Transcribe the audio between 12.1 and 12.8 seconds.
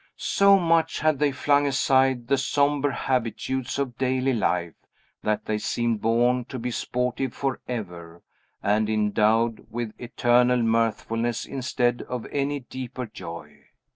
any